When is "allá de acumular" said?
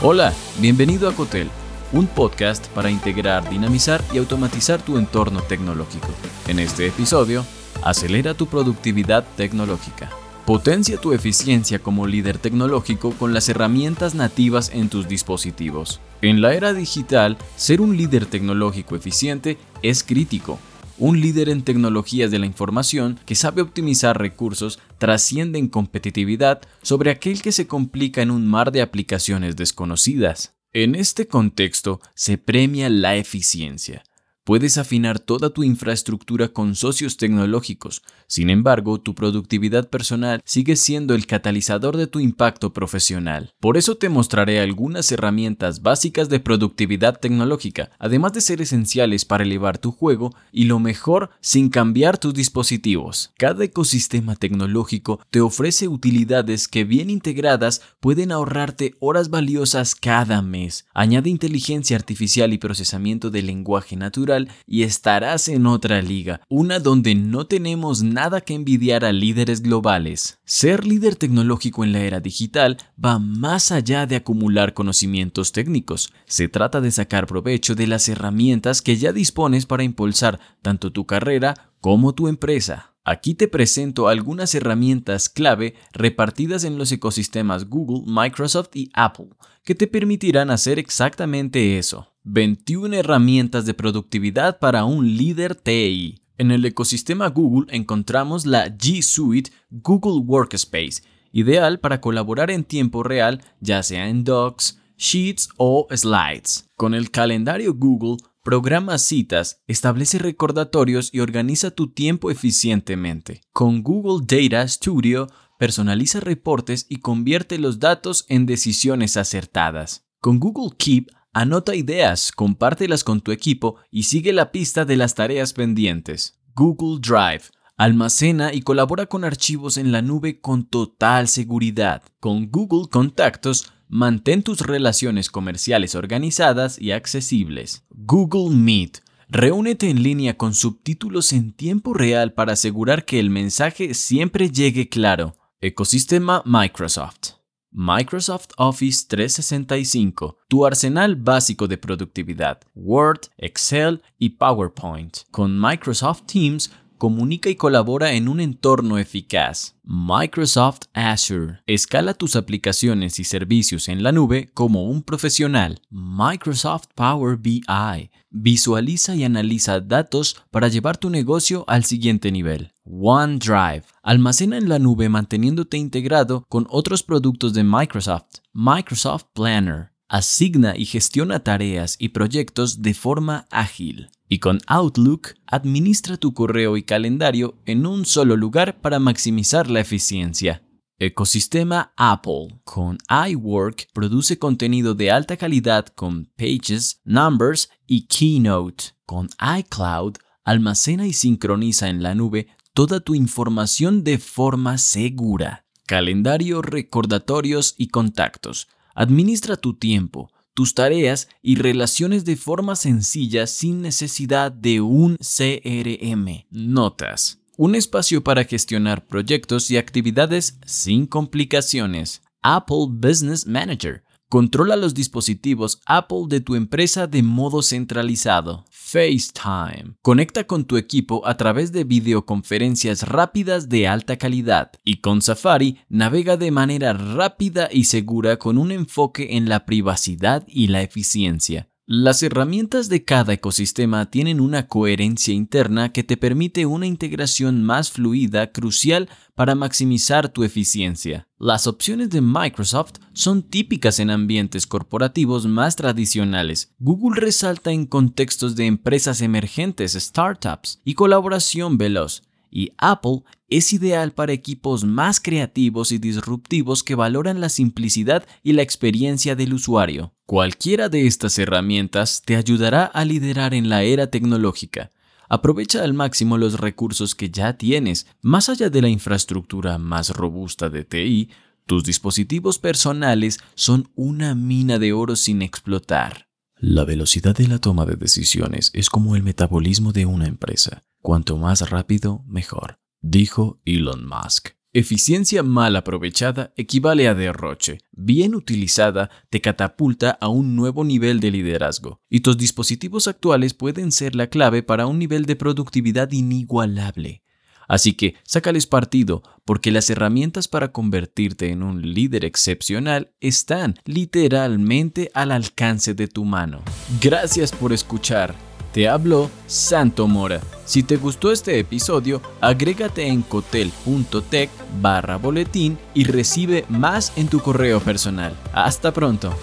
73.72-74.74